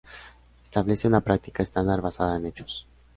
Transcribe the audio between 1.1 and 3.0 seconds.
práctica estándar basada en hechos.